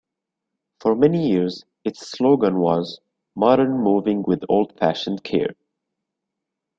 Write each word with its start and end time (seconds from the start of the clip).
For 0.79 0.95
many 0.95 1.29
years, 1.29 1.63
its 1.83 2.07
slogan 2.09 2.57
was 2.57 3.01
"Modern 3.35 3.73
moving 3.83 4.23
with 4.23 4.41
old 4.49 4.75
fashioned 4.79 5.23
care. 5.23 5.53